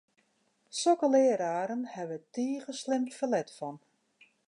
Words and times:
Sokke 0.79 1.07
leararen 1.13 1.83
hawwe 1.93 2.17
wy 2.21 2.25
tige 2.33 2.71
slim 2.81 3.03
ferlet 3.17 3.49
fan! 3.57 3.75